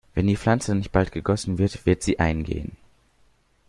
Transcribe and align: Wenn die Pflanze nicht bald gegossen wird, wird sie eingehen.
Wenn 0.15 0.25
die 0.25 0.35
Pflanze 0.35 0.73
nicht 0.73 0.91
bald 0.91 1.11
gegossen 1.11 1.59
wird, 1.59 1.85
wird 1.85 2.01
sie 2.01 2.17
eingehen. 2.17 2.75